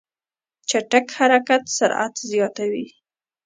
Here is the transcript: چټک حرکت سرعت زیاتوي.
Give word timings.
چټک 0.69 1.05
حرکت 1.17 1.63
سرعت 1.77 2.13
زیاتوي. 2.31 2.85